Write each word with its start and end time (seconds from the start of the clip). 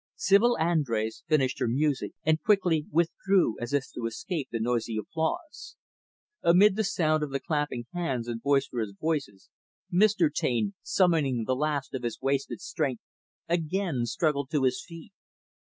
Sibyl 0.15 0.57
Andrés 0.59 1.21
finished 1.27 1.59
her 1.59 1.67
music, 1.67 2.13
and 2.23 2.41
quickly 2.41 2.87
withdrew 2.89 3.57
as 3.59 3.71
if 3.71 3.83
to 3.93 4.07
escape 4.07 4.47
the 4.51 4.59
noisy 4.59 4.97
applause. 4.97 5.75
Amid 6.41 6.75
the 6.75 6.83
sound 6.83 7.21
of 7.21 7.29
the 7.29 7.39
clapping 7.39 7.85
hands 7.93 8.27
and 8.27 8.41
boisterous 8.41 8.93
voices, 8.99 9.51
Mr. 9.93 10.33
Taine, 10.33 10.73
summoning 10.81 11.43
the 11.45 11.55
last 11.55 11.93
of 11.93 12.01
his 12.01 12.19
wasted 12.19 12.61
strength, 12.61 13.03
again 13.47 14.07
struggled 14.07 14.49
to 14.49 14.63
his 14.63 14.83
feet. 14.83 15.13